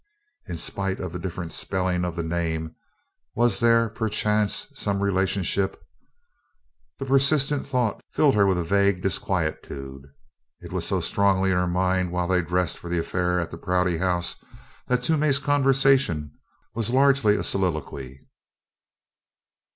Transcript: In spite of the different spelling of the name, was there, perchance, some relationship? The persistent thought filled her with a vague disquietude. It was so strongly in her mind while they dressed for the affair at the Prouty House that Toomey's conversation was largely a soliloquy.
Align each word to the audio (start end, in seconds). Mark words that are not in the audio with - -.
In 0.47 0.57
spite 0.57 0.99
of 0.99 1.13
the 1.13 1.19
different 1.19 1.51
spelling 1.51 2.05
of 2.05 2.15
the 2.15 2.23
name, 2.23 2.73
was 3.35 3.59
there, 3.59 3.87
perchance, 3.87 4.67
some 4.73 4.99
relationship? 4.99 5.79
The 6.97 7.05
persistent 7.05 7.67
thought 7.67 8.01
filled 8.11 8.33
her 8.33 8.47
with 8.47 8.57
a 8.57 8.63
vague 8.63 9.03
disquietude. 9.03 10.07
It 10.59 10.73
was 10.73 10.87
so 10.87 11.01
strongly 11.01 11.51
in 11.51 11.57
her 11.57 11.67
mind 11.67 12.11
while 12.11 12.27
they 12.27 12.41
dressed 12.41 12.79
for 12.79 12.89
the 12.89 12.97
affair 12.97 13.39
at 13.39 13.51
the 13.51 13.59
Prouty 13.59 13.99
House 13.99 14.43
that 14.87 15.03
Toomey's 15.03 15.37
conversation 15.37 16.31
was 16.73 16.89
largely 16.89 17.35
a 17.35 17.43
soliloquy. 17.43 18.25